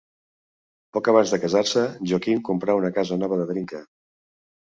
[0.95, 3.83] Poc abans de casar-se, Joaquim comprà una casa nova de trinca.